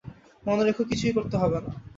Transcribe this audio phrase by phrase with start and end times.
[0.43, 1.71] মনে রেখো, কিছুই করতে হবে না।